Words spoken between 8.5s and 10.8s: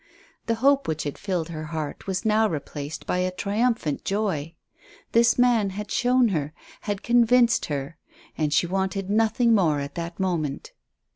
she wanted nothing more at that moment.